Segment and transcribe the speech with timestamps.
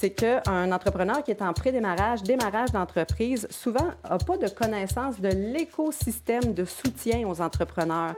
[0.00, 5.28] c'est qu'un entrepreneur qui est en pré-démarrage, démarrage d'entreprise, souvent n'a pas de connaissance de
[5.28, 8.14] l'écosystème de soutien aux entrepreneurs.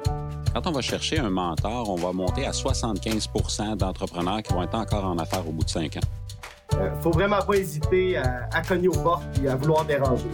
[0.52, 4.74] Quand on va chercher un mentor, on va monter à 75% d'entrepreneurs qui vont être
[4.74, 6.00] encore en affaires au bout de cinq ans.
[6.72, 9.86] Il euh, ne faut vraiment pas hésiter à, à, cogner aux portes et à vouloir
[9.86, 10.28] déranger.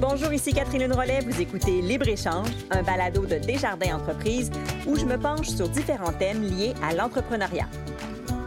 [0.00, 1.20] Bonjour, ici Catherine Rollet.
[1.20, 4.50] Vous écoutez Libre-Échange, un balado de Desjardins Entreprises
[4.86, 7.68] où je me penche sur différents thèmes liés à l'entrepreneuriat.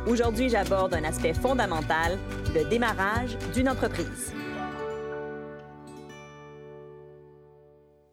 [0.08, 2.18] Aujourd'hui, j'aborde un aspect fondamental,
[2.56, 4.32] le démarrage d'une entreprise.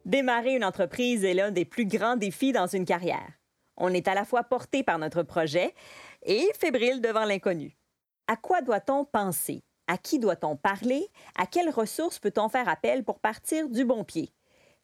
[0.03, 3.31] Démarrer une entreprise est l'un des plus grands défis dans une carrière.
[3.77, 5.73] On est à la fois porté par notre projet
[6.23, 7.77] et fébrile devant l'inconnu.
[8.27, 9.63] À quoi doit-on penser?
[9.87, 11.07] À qui doit-on parler?
[11.37, 14.33] À quelles ressources peut-on faire appel pour partir du bon pied?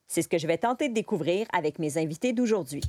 [0.08, 2.84] C'est ce que je vais tenter de découvrir avec mes invités d'aujourd'hui.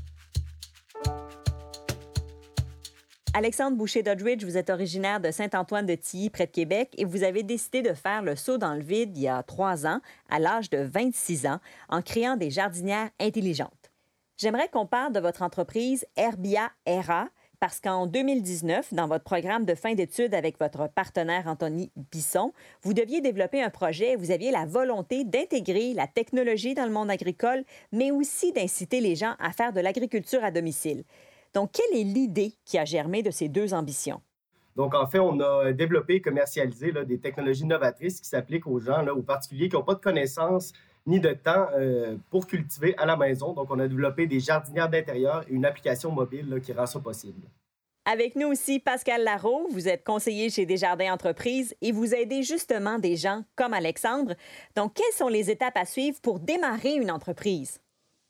[3.35, 7.95] Alexandre Boucher-Dodridge, vous êtes originaire de Saint-Antoine-de-Tilly, près de Québec, et vous avez décidé de
[7.95, 11.47] faire le saut dans le vide il y a trois ans, à l'âge de 26
[11.47, 13.91] ans, en créant des jardinières intelligentes.
[14.37, 19.75] J'aimerais qu'on parle de votre entreprise Herbia Era, parce qu'en 2019, dans votre programme de
[19.75, 24.67] fin d'études avec votre partenaire Anthony Bisson, vous deviez développer un projet, vous aviez la
[24.67, 29.73] volonté d'intégrer la technologie dans le monde agricole, mais aussi d'inciter les gens à faire
[29.73, 31.05] de l'agriculture à domicile.
[31.55, 34.21] Donc, quelle est l'idée qui a germé de ces deux ambitions?
[34.75, 39.07] Donc, en fait, on a développé et commercialisé des technologies novatrices qui s'appliquent aux gens,
[39.09, 40.73] aux particuliers qui n'ont pas de connaissances
[41.07, 43.53] ni de temps euh, pour cultiver à la maison.
[43.53, 47.43] Donc, on a développé des jardinières d'intérieur et une application mobile qui rend ça possible.
[48.05, 52.99] Avec nous aussi, Pascal Larreau, vous êtes conseiller chez Desjardins Entreprises et vous aidez justement
[52.99, 54.35] des gens comme Alexandre.
[54.75, 57.81] Donc, quelles sont les étapes à suivre pour démarrer une entreprise?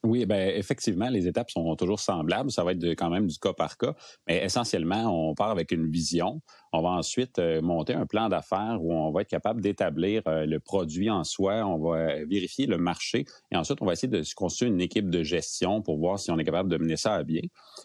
[0.05, 2.51] Oui, ben effectivement, les étapes sont toujours semblables.
[2.51, 3.95] Ça va être quand même du cas par cas,
[4.27, 6.41] mais essentiellement, on part avec une vision.
[6.73, 10.45] On va ensuite euh, monter un plan d'affaires où on va être capable d'établir euh,
[10.45, 11.65] le produit en soi.
[11.65, 15.23] On va vérifier le marché et ensuite, on va essayer de construire une équipe de
[15.23, 17.43] gestion pour voir si on est capable de mener ça à bien.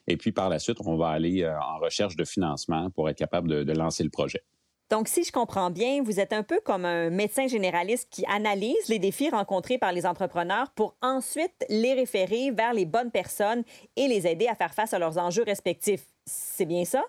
[0.07, 3.17] Et puis par la suite, on va aller euh, en recherche de financement pour être
[3.17, 4.41] capable de lancer le projet.
[4.89, 8.87] Donc, si je comprends bien, vous êtes un peu comme un médecin généraliste qui analyse
[8.87, 13.63] les défis rencontrés par les entrepreneurs pour ensuite les référer vers les bonnes personnes
[13.97, 16.05] et les aider à faire face à leurs enjeux respectifs.
[16.25, 17.03] C'est bien ça?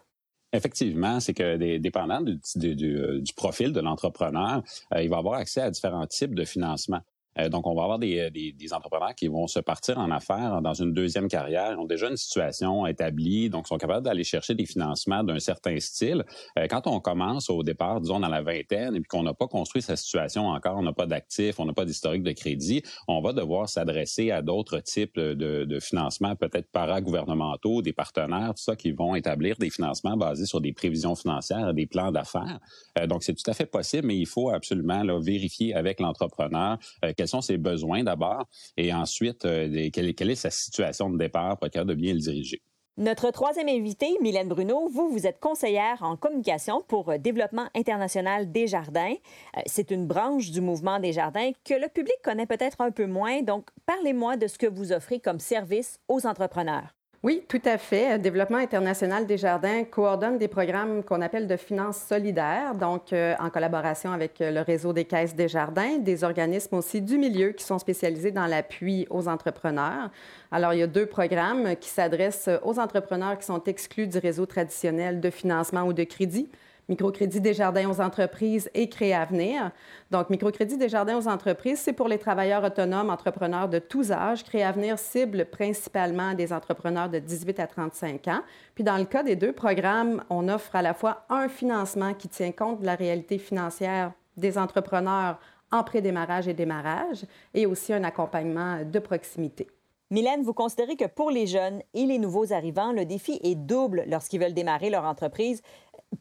[0.53, 4.63] Effectivement, c'est que dépendant du, du, du, profil de l'entrepreneur,
[4.95, 7.01] euh, il va avoir accès à différents types de financement.
[7.41, 10.75] Euh, donc, on va avoir des, des, entrepreneurs qui vont se partir en affaires dans
[10.75, 15.25] une deuxième carrière, ont déjà une situation établie, donc sont capables d'aller chercher des financements
[15.25, 16.25] d'un certain style.
[16.59, 19.47] Euh, quand on commence au départ, disons dans la vingtaine, et puis qu'on n'a pas
[19.47, 23.21] construit sa situation encore, on n'a pas d'actifs, on n'a pas d'historique de crédit, on
[23.21, 25.35] va devoir s'adresser à d'autres types de,
[25.65, 30.61] de financements, peut-être paragouvernementaux, des partenaires, tout ça, qui vont établir des financements basés sur
[30.61, 32.61] des prévisions financières, des plans d'affaires.
[32.99, 36.79] Euh, donc, c'est tout à fait possible, mais il faut absolument vérifier avec l'entrepreneur
[37.29, 41.67] quels sont ses besoins d'abord et ensuite euh, quelle, est sa situation de départ pour
[41.67, 42.63] être capable de bien le diriger.
[42.97, 48.51] Notre troisième invité, Mylène Bruno, vous, vous êtes conseillère en communication pour euh, Développement international
[48.51, 49.15] des jardins.
[49.57, 53.07] Euh, c'est une branche du mouvement des jardins que le public connaît peut-être un peu
[53.07, 53.43] moins.
[53.43, 56.98] Donc, parlez-moi de ce que vous offrez comme service aux entrepreneurs.
[57.25, 58.17] Oui, tout à fait.
[58.21, 63.51] Développement international des jardins coordonne des programmes qu'on appelle de finances solidaires, donc euh, en
[63.51, 67.65] collaboration avec euh, le réseau des caisses des jardins, des organismes aussi du milieu qui
[67.65, 70.11] sont spécialisés dans l'appui aux entrepreneurs.
[70.53, 74.47] Alors, il y a deux programmes qui s'adressent aux entrepreneurs qui sont exclus du réseau
[74.47, 76.49] traditionnel de financement ou de crédit
[76.89, 79.73] Microcrédit des jardins aux entreprises et Créer Avenir.
[80.11, 84.43] Donc, Microcrédit des jardins aux entreprises, c'est pour les travailleurs autonomes, entrepreneurs de tous âges.
[84.43, 88.41] Créer Avenir cible principalement des entrepreneurs de 18 à 35 ans.
[88.75, 92.29] Puis, dans le cas des deux programmes, on offre à la fois un financement qui
[92.29, 95.39] tient compte de la réalité financière des entrepreneurs
[95.71, 99.69] en pré-démarrage et démarrage, et aussi un accompagnement de proximité.
[100.11, 104.05] Mylène, vous considérez que pour les jeunes et les nouveaux arrivants, le défi est double
[104.07, 105.61] lorsqu'ils veulent démarrer leur entreprise.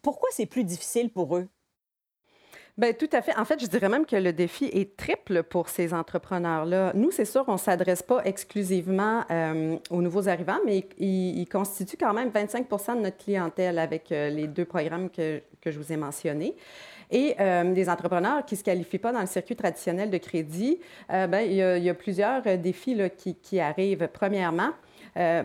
[0.02, 1.48] Pourquoi c'est plus difficile pour eux?
[2.78, 3.36] Bien, tout à fait.
[3.36, 6.92] En fait, je dirais même que le défi est triple pour ces entrepreneurs-là.
[6.94, 11.98] Nous, c'est sûr, on ne s'adresse pas exclusivement euh, aux nouveaux arrivants, mais ils, constituent
[11.98, 15.92] quand même 25% de notre clientèle avec euh, les deux programmes que, que, je vous
[15.92, 16.56] ai mentionnés.
[17.10, 20.80] Et euh, des entrepreneurs qui ne se qualifient pas dans le circuit traditionnel de crédit,
[21.10, 22.96] ben, il, y a, plusieurs défis
[23.42, 24.08] qui, arrivent.
[24.14, 24.70] Premièrement,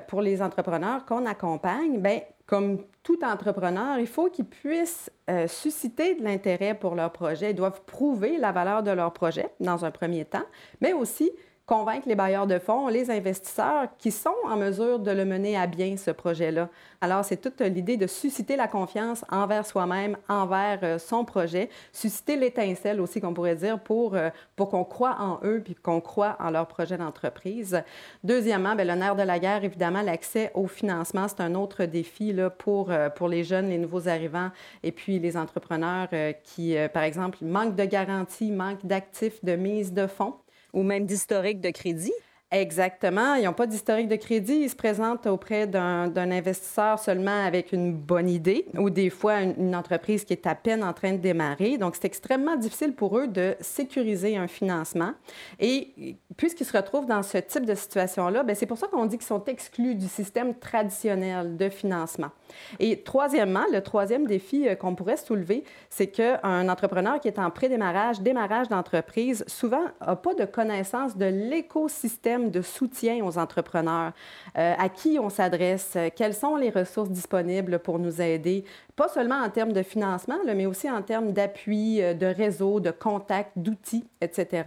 [0.09, 2.21] pour les entrepreneurs qu'on accompagne, bien,
[2.53, 7.53] comme tout entrepreneur, il faut qu'ils puissent euh, susciter de l'intérêt pour leur projet.
[7.53, 10.45] Ils doivent prouver la valeur de leur projet dans un premier temps,
[10.81, 11.31] mais aussi
[11.73, 15.67] convaincre les bailleurs de fonds, les investisseurs qui sont en mesure de le mener à
[15.67, 16.69] bien, ce projet-là.
[17.01, 22.37] Alors, c'est toute l'idée de susciter la confiance envers soi-même, envers euh, son projet, susciter
[22.37, 26.37] l'étincelle aussi, qu'on pourrait dire, pour, euh, pour qu'on croit en eux puis qu'on croit
[26.41, 27.83] en leur projet d'entreprise.
[28.23, 32.35] Deuxièmement, bien, le nerf de la guerre, évidemment, l'accès au financement, c'est un autre défi
[32.35, 34.51] là, pour, euh, pour les jeunes, les nouveaux arrivants
[34.83, 36.09] et puis les entrepreneurs
[36.45, 40.35] qui, par exemple, manquent de garanties, manquent d'actifs, de mise de fonds.
[40.73, 42.13] Ou même d'historique de crédit?
[42.53, 43.35] Exactement.
[43.35, 44.61] Ils n'ont pas d'historique de crédit.
[44.65, 49.75] Ils se présentent auprès d'un investisseur seulement avec une bonne idée ou des fois une,
[49.75, 51.79] entreprise qui est à peine en train de démarrer.
[51.79, 55.13] Donc, c'est extrêmement difficile pour eux de sécuriser un financement.
[55.59, 59.17] Et puisqu'ils se retrouvent dans ce type de situation-là, ben, c'est pour ça qu'on dit
[59.17, 62.33] qu'ils sont exclus du système traditionnel de financement.
[62.79, 67.51] Et troisièmement, le troisième défi euh, qu'on pourrait soulever, c'est qu'un entrepreneur qui est en
[67.51, 74.13] pré-démarrage, démarrage d'entreprise, souvent n'a pas de connaissance de l'écosystème de soutien aux entrepreneurs.
[74.59, 75.97] Euh, à qui on s'adresse?
[76.17, 78.65] Quelles sont les ressources disponibles pour nous aider?
[78.97, 82.91] Pas seulement en termes de financement, mais aussi en termes d'appui, euh, de réseau, de
[82.91, 84.65] contact, d'outils, etc.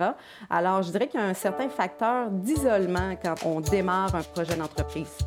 [0.49, 4.55] Alors, je dirais qu'il y a un certain facteur d'isolement quand on démarre un projet
[4.55, 5.17] d'entreprise.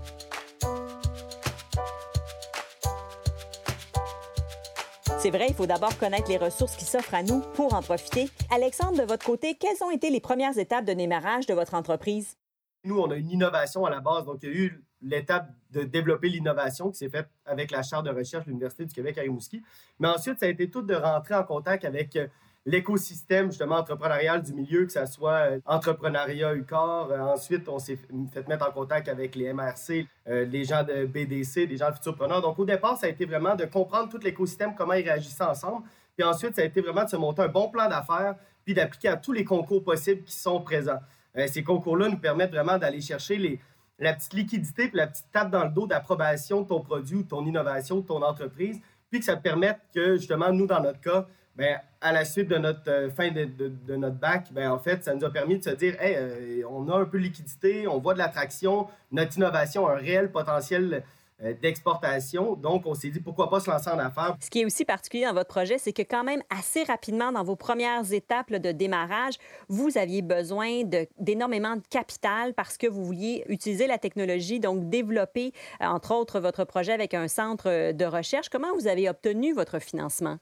[5.21, 8.31] C'est vrai, il faut d'abord connaître les ressources qui s'offrent à nous pour en profiter.
[8.55, 12.37] Alexandre, de votre côté, quelles ont été les premières étapes de démarrage de votre entreprise?
[12.85, 14.27] Nous, on a une innovation à la base.
[14.27, 18.05] Donc, il y a eu l'étape de développer l'innovation qui s'est faite avec la chaire
[18.05, 19.61] de recherche de l'Université du Québec à Rimouski.
[19.99, 22.29] Mais ensuite, ça a été tout de rentrer en contact avec euh,
[22.69, 27.09] l'écosystème justement entrepreneurial du milieu, que ce soit euh, entrepreneuriat UCOR.
[27.11, 27.99] Euh, ensuite, on s'est
[28.31, 31.95] fait mettre en contact avec les MRC, euh, les gens de BDC, des gens de
[31.95, 32.43] futurpreneurs.
[32.43, 35.87] Donc, au départ, ça a été vraiment de comprendre tout l'écosystème, comment ils réagissaient ensemble.
[36.15, 38.35] Puis ensuite, ça a été vraiment de se monter un bon plan d'affaires,
[38.65, 41.01] puis d'appliquer à tous les concours possibles qui sont présents.
[41.47, 43.61] ces concours-là nous permettent vraiment d'aller chercher les,
[43.99, 47.23] la petite liquidité, puis la petite tape dans le dos d'approbation de ton produit ou
[47.23, 48.79] de ton innovation, de ton entreprise,
[49.11, 51.27] puis que ça te permette que, justement, nous, dans notre cas,
[51.59, 55.13] Bien, à la suite de notre euh, fin de, notre bac, bien, en fait, ça
[55.13, 58.15] nous a permis de se dire euh, on a un peu de liquidité, on voit
[58.15, 61.03] de l'attraction, notre innovation a un réel potentiel
[61.43, 62.55] euh, d'exportation.
[62.55, 64.37] Donc, on s'est dit pourquoi pas se lancer en affaires.
[64.41, 67.43] Ce qui est aussi particulier dans votre projet, c'est que quand même assez rapidement, dans
[67.43, 69.35] vos premières étapes de démarrage,
[69.67, 70.85] vous aviez besoin
[71.19, 76.63] d'énormément de, capital parce que vous vouliez utiliser la technologie, donc développer, entre autres, votre
[76.63, 78.49] projet avec un centre de recherche.
[78.49, 80.39] Comment vous avez obtenu votre financement?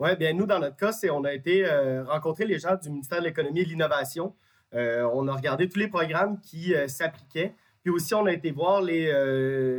[0.00, 2.90] Oui, bien, nous, dans notre cas, c'est on a été euh, rencontrer les gens du
[2.90, 4.34] ministère de l'Économie et de l'Innovation.
[4.74, 7.54] Euh, on a regardé tous les programmes qui euh, s'appliquaient.
[7.84, 9.12] Puis aussi, on a été voir les,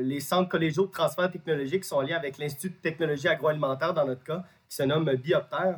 [0.04, 4.06] les centres collégiaux de transfert technologique qui sont liés avec l'Institut de technologie agroalimentaire, dans
[4.06, 5.74] notre cas, qui se nomme Biopter.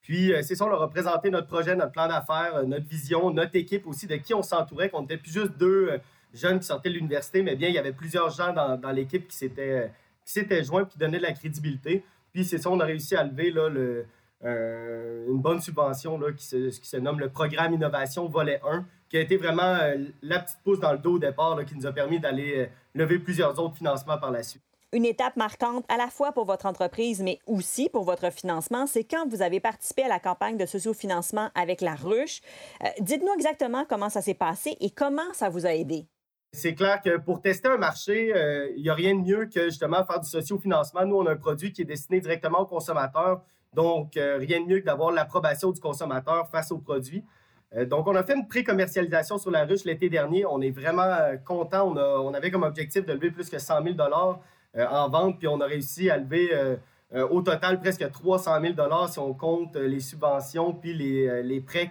[0.00, 3.56] Puis, c'est ça, on leur a présenté notre projet, notre plan d'affaires, notre vision, notre
[3.56, 5.98] équipe aussi, de qui on s'entourait, qu'on n'était plus juste deux
[6.32, 9.26] jeunes qui sortaient de l'université, mais bien, il y avait plusieurs gens dans, dans l'équipe
[9.26, 12.04] qui s'étaient joints et qui donnaient de la crédibilité.
[12.32, 16.70] Puis c'est ça, on a réussi à lever euh, une bonne subvention là, qui, se,
[16.78, 20.58] qui se nomme le programme Innovation Volet 1, qui a été vraiment euh, la petite
[20.64, 23.76] pouce dans le dos au départ, qui nous a permis d'aller euh, lever plusieurs autres
[23.76, 24.62] financements par la suite.
[24.94, 29.04] Une étape marquante à la fois pour votre entreprise, mais aussi pour votre financement, c'est
[29.04, 32.42] quand vous avez participé à la campagne de sociofinancement avec la ruche.
[33.00, 36.06] Dites-nous exactement comment ça s'est passé et comment ça vous a aidé.
[36.54, 39.64] C'est clair que pour tester un marché, euh, il n'y a rien de mieux que
[39.64, 41.06] justement faire du socio-financement.
[41.06, 43.40] Nous, on a un produit qui est destiné directement au consommateur.
[43.72, 47.24] Donc, euh, rien de mieux que d'avoir l'approbation du consommateur face au produit.
[47.74, 50.44] Euh, donc, on a fait une pré-commercialisation sur la ruche l'été dernier.
[50.44, 51.08] On est vraiment
[51.46, 51.90] content.
[51.90, 53.96] On, avait comme objectif de lever plus que 100 000
[54.76, 56.50] en vente, puis on a réussi à lever
[57.30, 58.74] au total presque 300 000
[59.08, 61.90] si on compte les subventions puis les, les prêts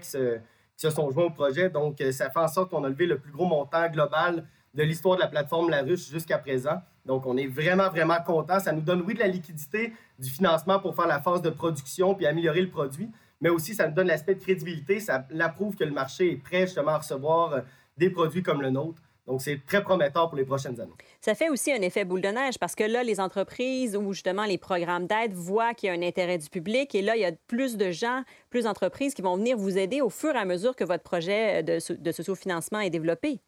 [0.82, 1.70] se sont joints au projet.
[1.70, 4.84] Donc, euh, ça fait en sorte qu'on a levé le plus gros montant global de
[4.84, 6.82] l'histoire de la plateforme La Ruche jusqu'à présent.
[7.06, 8.60] Donc, on est vraiment, vraiment content.
[8.60, 12.16] Ça nous donne, oui, de la liquidité, du financement pour faire la phase de production
[12.16, 13.12] puis améliorer le produit,
[13.42, 15.00] mais aussi, ça nous donne l'aspect de crédibilité.
[15.00, 17.62] Ça l'approuve que le marché est prêt justement à recevoir euh,
[17.98, 19.02] des produits comme le nôtre.
[19.32, 20.92] Donc, c'est très prometteur pour les prochaines années.
[21.22, 24.44] Ça fait aussi un effet boule de neige parce que là, les entreprises ou justement
[24.44, 27.26] les programmes d'aide voient qu'il y a un intérêt du public et là, il y
[27.26, 30.44] a plus de gens, plus d'entreprises qui vont venir vous aider au fur et à
[30.44, 33.40] mesure que votre projet de, de socio-financement est développé.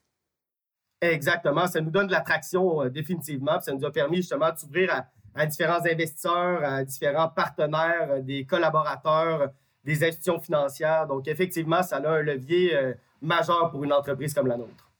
[1.02, 1.68] Exactement.
[1.68, 3.60] Ça nous donne de l'attraction euh, définitivement.
[3.60, 5.04] ça nous a permis justement d'ouvrir
[5.36, 9.52] à, différents investisseurs, à différents partenaires, euh, des collaborateurs,
[9.84, 11.08] des institutions financières.
[11.08, 14.93] Donc, effectivement, ça a un levier euh, majeur pour une entreprise comme la nôtre.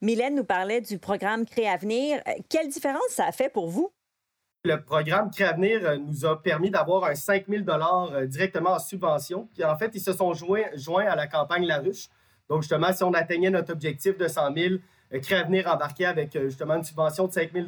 [0.00, 2.20] Mylène nous parlait du programme Créavenir.
[2.28, 3.90] Euh, quelle différence ça a fait pour vous?
[4.64, 9.48] Le programme Créavenir euh, nous a permis d'avoir un 5 000 euh, directement en subvention.
[9.54, 12.08] Puis en fait, ils se sont joints, à la campagne La Ruche.
[12.48, 14.74] Donc, justement, si on atteignait notre objectif de 100 000,
[15.20, 17.66] créer venir embarquer avec justement une subvention de 5 000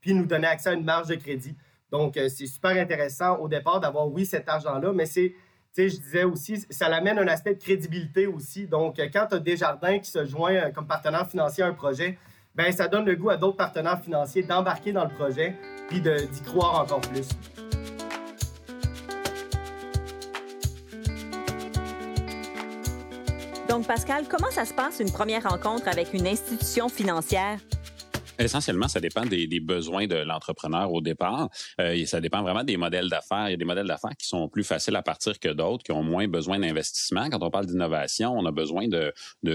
[0.00, 1.56] puis nous donner accès à une marge de crédit.
[1.90, 5.34] Donc, c'est super intéressant au départ d'avoir, oui, cet argent-là, mais c'est
[5.76, 8.66] je disais aussi, ça l'amène un aspect de crédibilité aussi.
[8.66, 12.18] Donc, quand tu as Desjardins qui se joint comme partenaire financier à un projet,
[12.54, 15.56] ben ça donne le goût à d'autres partenaires financiers d'embarquer dans le projet
[15.88, 17.28] puis d'y croire encore plus.
[23.68, 27.58] Donc, Pascal, comment ça se passe une première rencontre avec une institution financière?
[28.38, 31.48] Essentiellement, ça dépend des, besoins de l'entrepreneur au départ.
[31.80, 33.48] Euh, ça dépend vraiment des modèles d'affaires.
[33.48, 35.92] Il y a des modèles d'affaires qui sont plus faciles à partir que d'autres, qui
[35.92, 37.28] ont moins besoin d'investissement.
[37.30, 39.12] Quand on parle d'innovation, on a besoin de,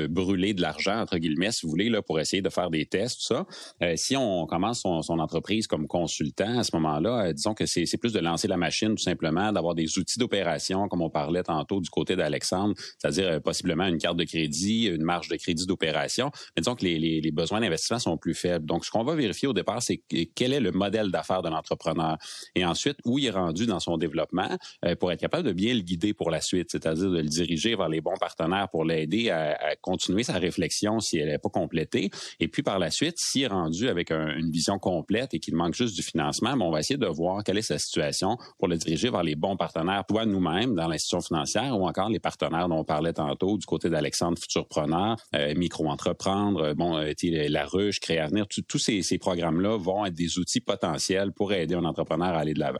[0.07, 3.19] brûler de l'argent, entre guillemets, si vous voulez, là, pour essayer de faire des tests,
[3.19, 3.45] tout ça.
[3.81, 7.97] Euh, si on commence son, entreprise comme consultant, à ce moment-là, euh, disons que c'est
[7.97, 11.81] plus de lancer la machine, tout simplement, d'avoir des outils d'opération, comme on parlait tantôt
[11.81, 16.31] du côté d'Alexandre, c'est-à-dire possiblement une carte de crédit, une marge de crédit d'opération.
[16.55, 18.66] Mais disons que les besoins d'investissement sont plus faibles.
[18.67, 20.01] Donc, ce qu'on va vérifier au départ, c'est
[20.35, 22.17] quel est le modèle d'affaires de l'entrepreneur.
[22.55, 24.49] Et ensuite, où il est rendu dans son développement
[24.85, 27.75] euh, pour être capable de bien le guider pour la suite, c'est-à-dire de le diriger
[27.75, 32.09] vers les bons partenaires pour l'aider à, continuer sa réflexion si elle n'est pas complétée.
[32.39, 35.73] Et puis, par la suite, s'il est rendu avec une vision complète et qu'il manque
[35.73, 39.09] juste du financement, on va essayer de voir quelle est sa situation pour le diriger
[39.09, 42.83] vers les bons partenaires, toi, nous-mêmes, dans l'institution financière ou encore les partenaires dont on
[42.83, 48.79] parlait tantôt du côté d'Alexandre Futurpreneur, euh, micro-entreprendre, bon, euh, la ruche, créer avenir, tous
[48.79, 52.59] ces, ces programmes-là vont être des outils potentiels pour aider un entrepreneur à aller de
[52.59, 52.79] l'avant.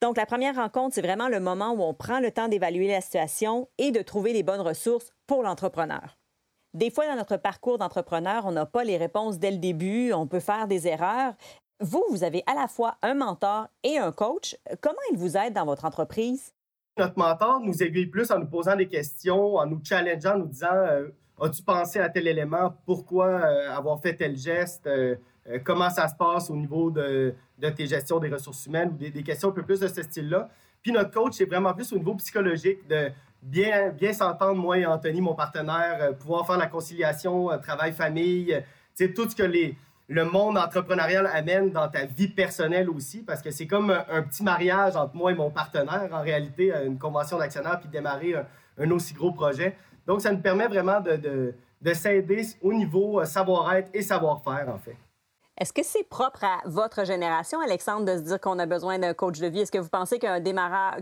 [0.00, 3.00] Donc, la première rencontre, c'est vraiment le moment où on prend le temps d'évaluer la
[3.00, 6.16] situation et de trouver les bonnes ressources pour l'entrepreneur.
[6.74, 10.28] Des fois, dans notre parcours d'entrepreneur, on n'a pas les réponses dès le début, on
[10.28, 11.34] peut faire des erreurs.
[11.80, 14.56] Vous, vous avez à la fois un mentor et un coach.
[14.80, 16.52] Comment il vous aide dans votre entreprise?
[16.96, 20.48] Notre mentor nous aiguille plus en nous posant des questions, en nous challengeant, en nous
[20.48, 21.08] disant euh,
[21.40, 22.74] As-tu pensé à tel élément?
[22.84, 24.86] Pourquoi euh, avoir fait tel geste?
[24.86, 25.14] Euh,
[25.48, 27.34] euh, comment ça se passe au niveau de,
[27.76, 28.90] tes gestions des ressources humaines?
[28.92, 30.48] Ou des, questions un peu plus de ce style-là.
[30.82, 34.86] Puis notre coach, c'est vraiment plus au niveau psychologique de bien, bien s'entendre, moi et
[34.86, 38.62] Anthony, mon partenaire, pouvoir faire la conciliation travail-famille,
[39.14, 39.76] tout ce que les,
[40.08, 44.42] le monde entrepreneurial amène dans ta vie personnelle aussi, parce que c'est comme un, petit
[44.42, 48.34] mariage entre moi et mon partenaire, en réalité, une convention d'actionnaire, puis démarrer
[48.78, 49.76] un, aussi gros projet.
[50.06, 54.78] Donc, ça nous permet vraiment de, de, de s'aider au niveau savoir-être et savoir-faire, en
[54.78, 54.96] fait.
[55.60, 59.12] Est-ce que c'est propre à votre génération, Alexandre, de se dire qu'on a besoin d'un
[59.12, 59.60] coach de vie?
[59.60, 60.40] Est-ce que vous pensez qu'un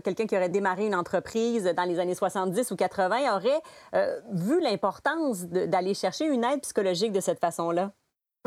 [0.03, 3.61] quelqu'un qui aurait démarré une entreprise dans les années 70 ou 80 aurait
[3.93, 7.91] euh, vu l'importance d'aller chercher une aide psychologique de cette façon-là?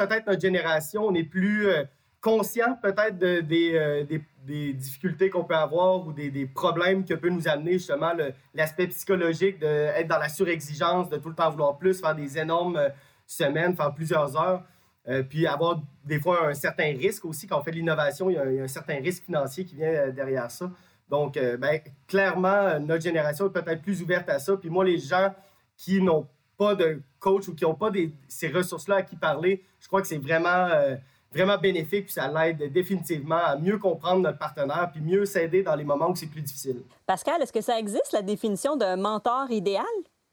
[0.07, 1.85] Peut-être notre génération, on est plus euh,
[2.21, 7.73] conscient peut-être euh, des, difficultés qu'on peut avoir ou des, problèmes que peut nous amener
[7.73, 8.13] justement
[8.55, 12.81] l'aspect psychologique d'être dans la surexigence, de tout le temps vouloir plus, faire des énormes
[13.27, 14.65] semaines, faire plusieurs heures.
[15.09, 17.47] Euh, puis avoir des fois un certain risque aussi.
[17.47, 20.13] Quand on fait de l'innovation, il, y a un certain risque financier qui vient euh,
[20.13, 20.71] derrière ça.
[21.09, 24.57] Donc, euh, ben, clairement, notre génération est peut-être plus ouverte à ça.
[24.57, 25.35] Puis moi, les gens
[25.77, 26.29] qui n'ont
[26.61, 27.91] pas de coach ou qui n'ont pas
[28.29, 30.69] ces ressources-là à qui parler, je crois que c'est vraiment,
[31.33, 32.05] vraiment bénéfique.
[32.05, 36.11] Puis ça l'aide définitivement à mieux comprendre notre partenaire puis mieux s'aider dans les moments
[36.11, 36.83] où c'est plus difficile.
[37.07, 39.87] Pascal, est-ce que ça existe, la définition d'un mentor idéal?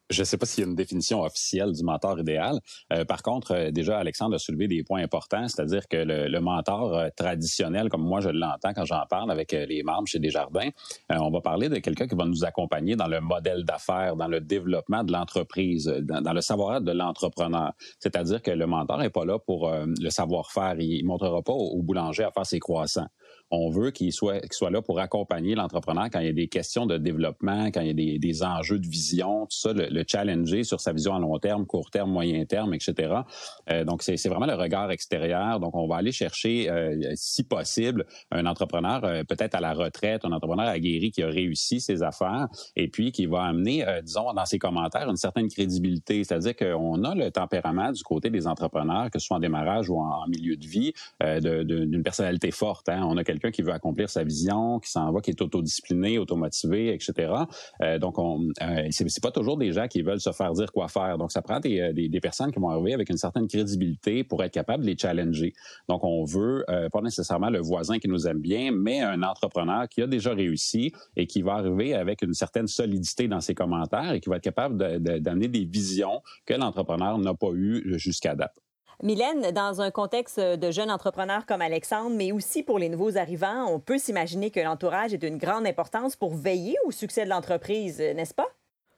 [0.10, 2.60] Je ne sais pas s'il y a une définition officielle du mentor idéal.
[2.94, 6.96] Euh, par contre, euh, déjà, Alexandre a soulevé des points importants, c'est-à-dire que le, mentor
[6.96, 10.70] euh, traditionnel, comme moi je l'entends quand j'en parle avec les membres chez Desjardins,
[11.10, 14.40] on va parler de quelqu'un qui va nous accompagner dans le modèle d'affaires, dans le
[14.40, 17.74] développement de l'entreprise, dans, le savoir-être de l'entrepreneur.
[18.00, 20.76] C'est-à-dire que le mentor n'est pas là pour le savoir-faire.
[20.80, 23.08] Il ne montrera pas au boulanger à faire ses croissants
[23.51, 26.86] on veut qu'il soit, soit là pour accompagner l'entrepreneur quand il y a des questions
[26.86, 30.63] de développement, quand il y a des, des enjeux de vision, tout ça, le, challenger
[30.63, 33.22] sur sa vision à long terme, court terme, moyen terme, etc.
[33.70, 35.60] Euh, donc, c'est vraiment le regard extérieur.
[35.60, 40.25] Donc, on va aller chercher, euh, si possible, un entrepreneur euh, peut-être à la retraite,
[40.25, 44.46] un entrepreneur aguerri qui a réussi ses affaires et puis qui va amener, disons, dans
[44.46, 46.24] ses commentaires, une certaine crédibilité.
[46.24, 50.00] C'est-à-dire qu'on a le tempérament du côté des entrepreneurs, que ce soit en démarrage ou
[50.00, 52.89] en, milieu de vie, d'une personnalité forte.
[52.89, 53.04] Hein.
[53.06, 56.94] On a quelqu'un qui veut accomplir sa vision, qui s'en va, qui est autodiscipliné, automotivé,
[56.94, 57.34] etc.
[57.82, 60.88] Euh, donc, on, euh, c'est pas toujours des gens qui veulent se faire dire quoi
[60.88, 61.17] faire.
[61.17, 64.44] Donc, ça prend des, euh, des, personnes qui vont arriver avec une certaine crédibilité pour
[64.44, 65.53] être capable de les challenger.
[65.88, 69.88] Donc, on veut euh, pas nécessairement le voisin qui nous aime bien, mais un entrepreneur
[69.88, 74.13] qui a déjà réussi et qui va arriver avec une certaine solidité dans ses commentaires
[74.13, 78.56] et qui va être capable d'amener des visions que l'entrepreneur n'a pas eues jusqu'à date.
[79.04, 83.68] Mylène, dans un contexte de jeunes entrepreneurs comme Alexandre, mais aussi pour les nouveaux arrivants,
[83.68, 88.00] on peut s'imaginer que l'entourage est d'une grande importance pour veiller au succès de l'entreprise,
[88.00, 88.48] n'est-ce pas?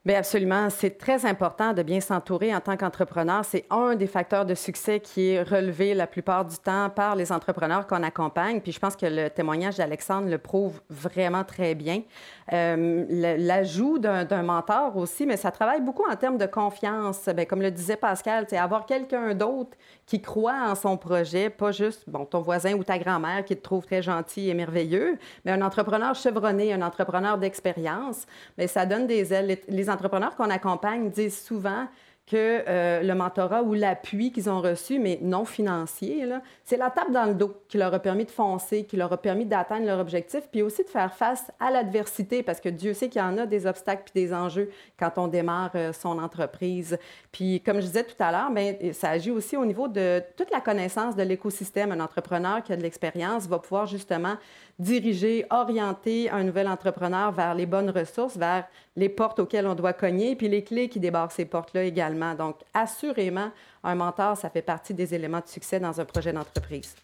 [0.05, 0.69] Bien, absolument.
[0.69, 3.43] C'est très important de bien s'entourer en tant qu'entrepreneur.
[3.43, 7.33] C'est un des facteurs de succès qui est relevé la plupart du temps par les
[7.33, 8.61] entrepreneurs qu'on accompagne.
[8.61, 12.03] Puis je pense que le témoignage d'Alexandre le prouve vraiment très bien.
[12.51, 17.27] Euh, L'ajout d'un mentor aussi, mais ça travaille beaucoup en termes de confiance.
[17.29, 21.71] Bien, comme le disait Pascal, c'est avoir quelqu'un d'autre qui croit en son projet, pas
[21.71, 25.61] juste ton voisin ou ta grand-mère qui te trouve très gentil et merveilleux, mais un
[25.61, 28.25] entrepreneur chevronné, un entrepreneur d'expérience.
[28.57, 29.59] Mais ça donne des ailes.
[29.67, 31.87] Les entrepreneurs qu'on accompagne disent souvent
[32.29, 36.27] que euh, le mentorat ou l'appui qu'ils ont reçu, mais non financier,
[36.63, 39.17] c'est la tape dans le dos qui leur a permis de foncer, qui leur a
[39.17, 43.09] permis d'atteindre leur objectif, puis aussi de faire face à l'adversité, parce que Dieu sait
[43.09, 44.69] qu'il y en a des obstacles puis des enjeux
[44.99, 46.99] quand on démarre euh, son entreprise.
[47.31, 50.51] Puis, comme je disais tout à l'heure, mais ça agit aussi au niveau de toute
[50.51, 51.91] la connaissance de l'écosystème.
[51.91, 54.35] Un entrepreneur qui a de l'expérience va pouvoir justement
[54.79, 59.93] diriger, orienter un nouvel entrepreneur vers les bonnes ressources, vers les portes auxquelles on doit
[59.93, 62.33] cogner, puis les clés qui débarquent ces portes-là également.
[62.33, 63.51] Donc, assurément,
[63.83, 66.95] un mentor, ça fait partie des éléments de succès dans un projet d'entreprise.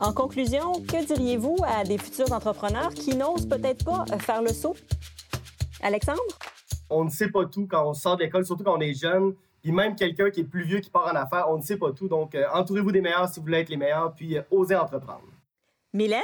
[0.00, 4.76] En conclusion, que diriez-vous à des futurs entrepreneurs qui n'osent peut-être pas faire le saut?
[5.82, 6.20] Alexandre?
[6.90, 9.34] On ne sait pas tout quand on sort de l'école, surtout quand on est jeune.
[9.64, 11.90] Puis même quelqu'un qui est plus vieux qui part en affaires, on ne sait pas
[11.90, 12.06] tout.
[12.06, 15.24] Donc, euh, entourez-vous des meilleurs si vous voulez être les meilleurs, puis euh, osez entreprendre.
[15.94, 16.20] Mylène?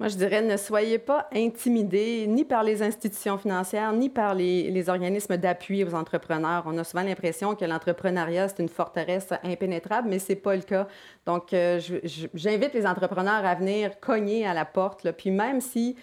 [0.00, 4.88] Moi, je dirais, ne soyez pas intimidés ni par les institutions financières, ni par les,
[4.88, 6.64] organismes d'appui aux entrepreneurs.
[6.66, 10.62] On a souvent l'impression que l'entrepreneuriat, c'est une forteresse impénétrable, mais ce n'est pas le
[10.62, 10.88] cas.
[11.26, 11.80] Donc, euh,
[12.34, 15.08] j'invite les entrepreneurs à venir cogner à la porte.
[15.12, 15.94] Puis même si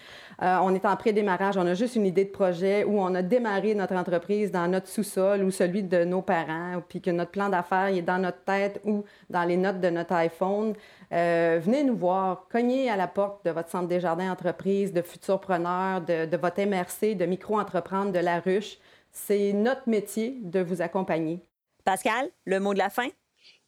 [0.42, 3.20] euh, on est en pré-démarrage, on a juste une idée de projet ou on a
[3.20, 7.50] démarré notre entreprise dans notre sous-sol ou celui de nos parents, puis que notre plan
[7.50, 10.72] d'affaires est dans notre tête ou dans les notes de notre iPhone,
[11.12, 15.02] euh, venez nous voir, cognez à la porte de votre centre des jardins entreprise, de
[15.02, 18.78] futurs preneurs, de, de votre MRC, de micro-entreprendre, de la ruche.
[19.10, 21.40] C'est notre métier de vous accompagner.
[21.84, 23.08] Pascal, le mot de la fin?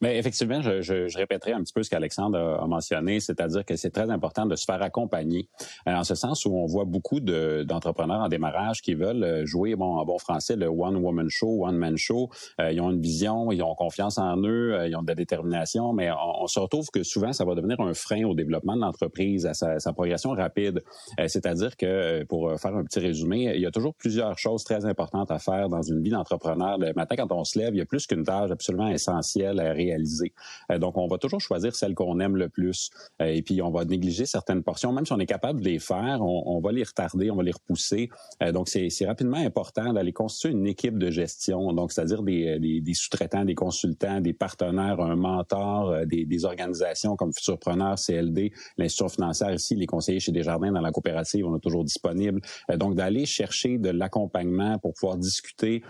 [0.00, 3.76] Mais effectivement, je, je, je, répéterai un petit peu ce qu'Alexandre a, mentionné, c'est-à-dire que
[3.76, 5.48] c'est très important de se faire accompagner,
[5.88, 9.76] euh, en ce sens où on voit beaucoup d'entrepreneurs en démarrage qui veulent euh, jouer,
[9.76, 12.28] bon, en bon français, le one-woman show, one-man show.
[12.61, 15.92] Euh, ils ont une vision, ils ont confiance en eux, ils ont de la détermination,
[15.92, 19.46] mais on, se retrouve que souvent, ça va devenir un frein au développement de l'entreprise,
[19.46, 20.83] à sa, sa, progression rapide.
[21.18, 25.30] c'est-à-dire que, pour faire un petit résumé, il y a toujours plusieurs choses très importantes
[25.30, 26.78] à faire dans une vie d'entrepreneur.
[26.78, 29.72] Le matin, quand on se lève, il y a plus qu'une tâche absolument essentielle à
[29.72, 32.90] réaliser euh, donc, on va toujours choisir celle qu'on aime le plus.
[33.20, 34.92] Euh, et puis, on va négliger certaines portions.
[34.92, 37.53] Même si on est capable de les faire, on, va les retarder, on va les
[37.53, 38.09] repousser.
[38.42, 41.73] Euh, donc, c'est rapidement important d'aller constituer une équipe de gestion.
[41.73, 47.97] Donc, c'est-à-dire des, sous-traitants, des consultants, des partenaires, un mentor, des, des organisations comme Futurpreneur,
[47.99, 52.40] CLD, l'institution financière ici, les conseillers chez Desjardins dans la coopérative, on est toujours disponible.
[52.77, 55.83] donc, d'aller chercher de l'accompagnement pour pouvoir discuter,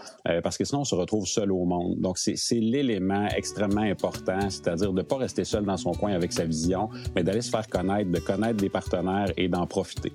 [0.43, 2.01] parce que sinon, on se retrouve seul au monde.
[2.01, 6.33] Donc, c'est l'élément extrêmement important, c'est-à-dire de ne pas rester seul dans son coin avec
[6.33, 10.12] sa vision, mais d'aller se faire connaître, de connaître des partenaires et d'en profiter.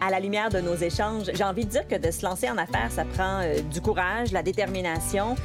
[0.00, 2.58] À la lumière de nos échanges, j'ai envie de dire que de se lancer en
[2.58, 5.36] affaires, ça prend euh, du courage, la détermination,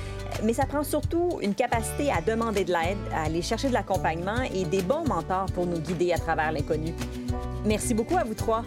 [0.44, 4.42] mais ça prend surtout une capacité à demander de l'aide, à aller chercher de l'accompagnement
[4.54, 6.94] et des bons mentors pour nous guider à travers l'inconnu.
[7.66, 8.64] Merci beaucoup à vous trois.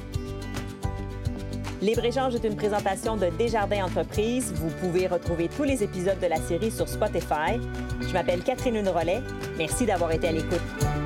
[1.84, 4.54] Libre-échange est une présentation de Desjardins Entreprises.
[4.54, 7.60] Vous pouvez retrouver tous les épisodes de la série sur Spotify.
[8.00, 9.20] Je m'appelle Catherine Rollet.
[9.58, 11.03] Merci d'avoir été à l'écoute.